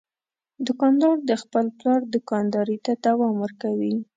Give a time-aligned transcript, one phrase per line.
[0.67, 3.95] دوکاندار د خپل پلار دوکانداري ته دوام ورکوي.